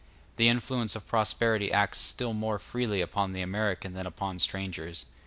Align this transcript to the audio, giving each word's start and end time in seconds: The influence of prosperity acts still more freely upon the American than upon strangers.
The 0.37 0.47
influence 0.49 0.95
of 0.95 1.07
prosperity 1.07 1.71
acts 1.71 1.99
still 1.99 2.33
more 2.33 2.57
freely 2.57 3.01
upon 3.01 3.33
the 3.33 3.43
American 3.43 3.93
than 3.93 4.07
upon 4.07 4.39
strangers. 4.39 5.05